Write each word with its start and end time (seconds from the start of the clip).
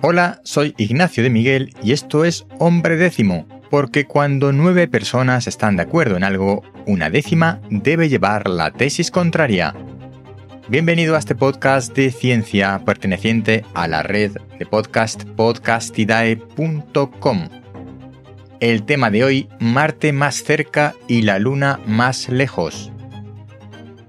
Hola, 0.00 0.40
soy 0.44 0.76
Ignacio 0.78 1.24
de 1.24 1.30
Miguel 1.30 1.74
y 1.82 1.90
esto 1.90 2.24
es 2.24 2.46
Hombre 2.60 2.96
Décimo, 2.96 3.48
porque 3.68 4.04
cuando 4.04 4.52
nueve 4.52 4.86
personas 4.86 5.48
están 5.48 5.74
de 5.74 5.82
acuerdo 5.82 6.16
en 6.16 6.22
algo, 6.22 6.62
una 6.86 7.10
décima 7.10 7.60
debe 7.68 8.08
llevar 8.08 8.48
la 8.48 8.70
tesis 8.70 9.10
contraria. 9.10 9.74
Bienvenido 10.68 11.16
a 11.16 11.18
este 11.18 11.34
podcast 11.34 11.96
de 11.96 12.12
ciencia 12.12 12.80
perteneciente 12.84 13.64
a 13.74 13.88
la 13.88 14.04
red 14.04 14.36
de 14.56 14.66
podcast 14.66 15.24
podcastidae.com. 15.24 17.48
El 18.60 18.84
tema 18.84 19.10
de 19.10 19.24
hoy, 19.24 19.48
Marte 19.58 20.12
más 20.12 20.44
cerca 20.44 20.94
y 21.08 21.22
la 21.22 21.40
Luna 21.40 21.80
más 21.86 22.28
lejos. 22.28 22.92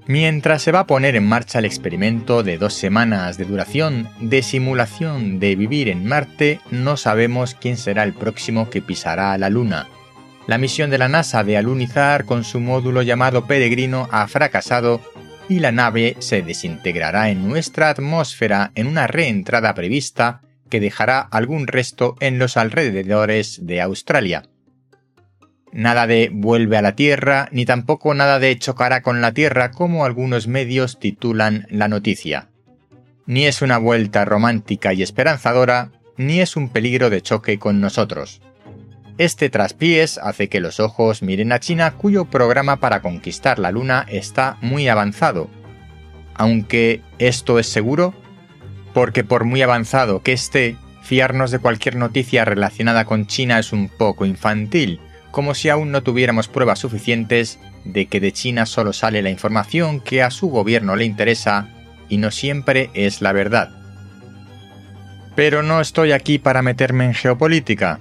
Mientras 0.10 0.64
se 0.64 0.72
va 0.72 0.80
a 0.80 0.88
poner 0.88 1.16
en 1.16 1.28
marcha 1.28 1.60
el 1.60 1.66
experimento 1.66 2.42
de 2.42 2.58
dos 2.58 2.74
semanas 2.74 3.38
de 3.38 3.46
duración 3.46 4.10
de 4.20 4.42
simulación 4.42 5.40
de 5.40 5.56
vivir 5.56 5.88
en 5.88 6.04
Marte, 6.04 6.62
no 6.72 6.98
sabemos 6.98 7.54
quién 7.54 7.78
será 7.78 8.06
el 8.06 8.16
próximo 8.16 8.72
que 8.72 8.82
pisará 8.82 9.38
la 9.38 9.52
Luna. 9.52 9.88
La 10.48 10.58
misión 10.58 10.90
de 10.90 10.98
la 10.98 11.10
NASA 11.10 11.44
de 11.44 11.58
alunizar 11.58 12.26
con 12.26 12.44
su 12.44 12.60
módulo 12.60 13.04
llamado 13.04 13.46
Peregrino 13.46 14.10
ha 14.12 14.28
fracasado 14.28 15.00
y 15.48 15.60
la 15.60 15.72
nave 15.72 16.16
se 16.18 16.42
desintegrará 16.42 17.30
en 17.30 17.48
nuestra 17.48 17.90
atmósfera 17.90 18.72
en 18.74 18.88
una 18.88 19.06
reentrada 19.06 19.76
prevista 19.76 20.42
que 20.72 20.80
dejará 20.80 21.20
algún 21.20 21.68
resto 21.68 22.16
en 22.20 22.40
los 22.40 22.58
alrededores 22.58 23.64
de 23.64 23.80
Australia. 23.82 24.42
Nada 25.72 26.08
de 26.08 26.30
vuelve 26.34 26.78
a 26.78 26.82
la 26.82 26.96
Tierra, 26.96 27.48
ni 27.52 27.66
tampoco 27.66 28.14
nada 28.14 28.40
de 28.40 28.58
chocará 28.58 29.02
con 29.02 29.22
la 29.22 29.34
Tierra 29.34 29.72
como 29.72 30.04
algunos 30.04 30.48
medios 30.48 31.00
titulan 31.00 31.68
la 31.70 31.88
noticia. 31.88 32.50
Ni 33.28 33.46
es 33.46 33.62
una 33.62 33.78
vuelta 33.78 34.26
romántica 34.26 34.94
y 34.94 35.04
esperanzadora, 35.04 35.92
ni 36.18 36.42
es 36.42 36.56
un 36.56 36.70
peligro 36.70 37.12
de 37.12 37.22
choque 37.22 37.60
con 37.60 37.80
nosotros. 37.80 38.42
Este 39.20 39.50
traspiés 39.50 40.18
hace 40.18 40.50
que 40.50 40.62
los 40.62 40.80
ojos 40.80 41.22
miren 41.22 41.52
a 41.52 41.60
China 41.60 41.92
cuyo 41.92 42.26
programa 42.26 42.78
para 42.78 43.02
conquistar 43.02 43.60
la 43.60 43.70
Luna 43.70 44.06
está 44.10 44.58
muy 44.62 44.88
avanzado. 44.88 45.50
Aunque 46.34 47.02
esto 47.20 47.60
es 47.60 47.68
seguro, 47.68 48.14
porque 48.94 49.24
por 49.24 49.44
muy 49.44 49.62
avanzado 49.62 50.24
que 50.24 50.34
esté, 50.34 50.78
fiarnos 51.04 51.52
de 51.52 51.60
cualquier 51.60 51.96
noticia 51.98 52.46
relacionada 52.46 53.06
con 53.06 53.28
China 53.28 53.60
es 53.60 53.74
un 53.74 53.90
poco 53.90 54.26
infantil, 54.26 55.00
como 55.32 55.54
si 55.54 55.70
aún 55.70 55.92
no 55.92 56.04
tuviéramos 56.04 56.48
pruebas 56.48 56.80
suficientes 56.80 57.60
de 57.86 58.08
que 58.08 58.20
de 58.20 58.32
China 58.32 58.66
solo 58.66 58.94
sale 58.94 59.22
la 59.22 59.30
información 59.30 60.00
que 60.00 60.24
a 60.24 60.32
su 60.32 60.50
gobierno 60.50 60.96
le 60.96 61.06
interesa 61.06 61.68
y 62.10 62.18
no 62.18 62.32
siempre 62.32 62.90
es 62.94 63.22
la 63.22 63.32
verdad. 63.32 63.70
Pero 65.36 65.64
no 65.64 65.80
estoy 65.80 66.12
aquí 66.12 66.40
para 66.40 66.62
meterme 66.62 67.06
en 67.06 67.14
geopolítica. 67.14 68.00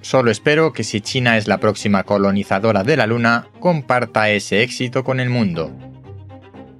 Solo 0.00 0.30
espero 0.30 0.72
que 0.72 0.84
si 0.84 1.00
China 1.00 1.36
es 1.36 1.48
la 1.48 1.58
próxima 1.58 2.04
colonizadora 2.04 2.84
de 2.84 2.96
la 2.96 3.06
Luna, 3.06 3.48
comparta 3.60 4.30
ese 4.30 4.62
éxito 4.62 5.04
con 5.04 5.20
el 5.20 5.28
mundo. 5.28 5.72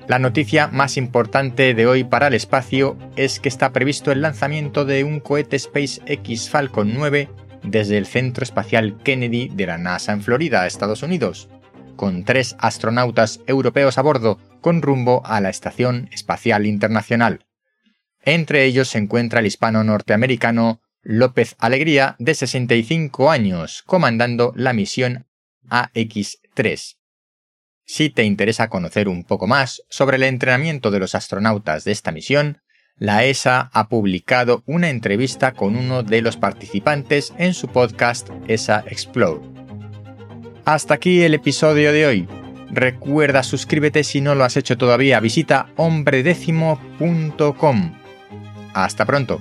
La 0.06 0.18
noticia 0.18 0.68
más 0.68 0.96
importante 0.96 1.74
de 1.74 1.86
hoy 1.86 2.04
para 2.04 2.28
el 2.28 2.34
espacio 2.34 2.96
es 3.16 3.40
que 3.40 3.50
está 3.50 3.72
previsto 3.72 4.10
el 4.10 4.22
lanzamiento 4.22 4.86
de 4.86 5.04
un 5.04 5.20
cohete 5.20 5.58
SpaceX 5.58 6.48
Falcon 6.48 6.94
9 6.94 7.28
desde 7.62 7.98
el 7.98 8.06
Centro 8.06 8.44
Espacial 8.44 8.98
Kennedy 9.02 9.48
de 9.48 9.66
la 9.66 9.78
NASA 9.78 10.12
en 10.12 10.22
Florida, 10.22 10.66
Estados 10.66 11.02
Unidos, 11.02 11.48
con 11.96 12.24
tres 12.24 12.56
astronautas 12.58 13.40
europeos 13.46 13.98
a 13.98 14.02
bordo 14.02 14.38
con 14.60 14.82
rumbo 14.82 15.22
a 15.24 15.40
la 15.40 15.50
Estación 15.50 16.08
Espacial 16.12 16.66
Internacional. 16.66 17.46
Entre 18.22 18.64
ellos 18.64 18.88
se 18.88 18.98
encuentra 18.98 19.40
el 19.40 19.46
hispano 19.46 19.84
norteamericano 19.84 20.80
López 21.02 21.56
Alegría, 21.58 22.16
de 22.18 22.34
65 22.34 23.30
años, 23.30 23.82
comandando 23.86 24.52
la 24.56 24.72
misión 24.72 25.26
AX-3. 25.70 26.96
Si 27.84 28.10
te 28.10 28.24
interesa 28.24 28.68
conocer 28.68 29.08
un 29.08 29.24
poco 29.24 29.46
más 29.46 29.82
sobre 29.88 30.16
el 30.16 30.24
entrenamiento 30.24 30.90
de 30.90 30.98
los 30.98 31.14
astronautas 31.14 31.84
de 31.84 31.92
esta 31.92 32.12
misión, 32.12 32.60
la 32.98 33.24
ESA 33.24 33.70
ha 33.72 33.88
publicado 33.88 34.62
una 34.66 34.90
entrevista 34.90 35.52
con 35.52 35.76
uno 35.76 36.02
de 36.02 36.20
los 36.22 36.36
participantes 36.36 37.32
en 37.38 37.54
su 37.54 37.68
podcast 37.68 38.28
ESA 38.46 38.84
Explore. 38.86 39.40
Hasta 40.64 40.94
aquí 40.94 41.22
el 41.22 41.34
episodio 41.34 41.92
de 41.92 42.06
hoy. 42.06 42.28
Recuerda 42.70 43.42
suscríbete 43.42 44.04
si 44.04 44.20
no 44.20 44.34
lo 44.34 44.44
has 44.44 44.56
hecho 44.56 44.76
todavía. 44.76 45.20
Visita 45.20 45.68
hombredécimo.com. 45.76 47.92
Hasta 48.74 49.06
pronto. 49.06 49.40